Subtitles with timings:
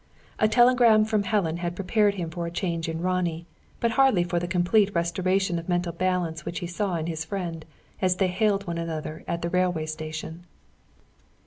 [0.39, 3.45] A telegram from Helen had prepared him for a change in Ronnie,
[3.79, 7.63] but hardly for the complete restoration of mental balance which he saw in his friend,
[8.01, 10.47] as they hailed one another at the railway station.